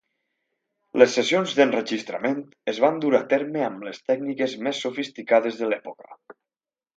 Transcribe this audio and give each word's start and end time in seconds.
Les 1.01 1.11
sessions 1.17 1.51
d'enregistrament 1.59 2.39
es 2.73 2.79
van 2.85 2.97
dur 3.03 3.11
a 3.19 3.21
terme 3.35 3.61
amb 3.67 3.85
les 3.89 4.01
tècniques 4.09 4.57
més 4.69 4.81
sofisticades 4.87 5.61
de 5.61 5.71
l'època. 5.73 6.11